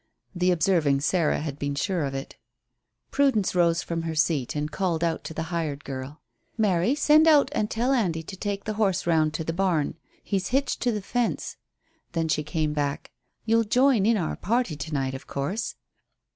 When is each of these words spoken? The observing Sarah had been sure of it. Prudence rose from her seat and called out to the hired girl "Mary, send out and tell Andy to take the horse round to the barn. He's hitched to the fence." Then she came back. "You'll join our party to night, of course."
The 0.33 0.49
observing 0.49 1.01
Sarah 1.01 1.41
had 1.41 1.59
been 1.59 1.75
sure 1.75 2.05
of 2.05 2.15
it. 2.15 2.35
Prudence 3.11 3.53
rose 3.53 3.83
from 3.83 4.01
her 4.01 4.15
seat 4.15 4.55
and 4.55 4.71
called 4.71 5.03
out 5.03 5.23
to 5.25 5.33
the 5.35 5.43
hired 5.53 5.83
girl 5.83 6.23
"Mary, 6.57 6.95
send 6.95 7.27
out 7.27 7.49
and 7.53 7.69
tell 7.69 7.93
Andy 7.93 8.23
to 8.23 8.35
take 8.35 8.63
the 8.63 8.73
horse 8.81 9.05
round 9.05 9.35
to 9.35 9.43
the 9.43 9.53
barn. 9.53 9.93
He's 10.23 10.47
hitched 10.47 10.81
to 10.81 10.91
the 10.91 11.03
fence." 11.03 11.55
Then 12.13 12.29
she 12.29 12.41
came 12.41 12.73
back. 12.73 13.11
"You'll 13.45 13.63
join 13.63 14.07
our 14.17 14.35
party 14.35 14.75
to 14.75 14.91
night, 14.91 15.13
of 15.13 15.27
course." 15.27 15.75